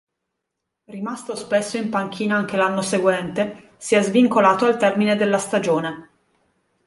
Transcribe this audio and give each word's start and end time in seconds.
Rimasto 0.87 1.35
spesso 1.35 1.77
in 1.77 1.89
panchina 1.91 2.35
anche 2.35 2.57
l'anno 2.57 2.81
seguente, 2.81 3.73
si 3.77 3.93
è 3.93 4.01
svincolato 4.01 4.65
al 4.65 4.77
termine 4.79 5.15
della 5.15 5.37
stagione. 5.37 6.09